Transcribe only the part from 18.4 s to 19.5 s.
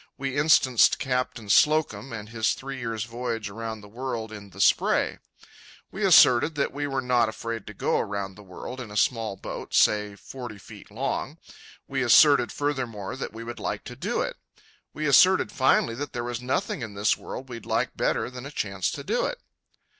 a chance to do it.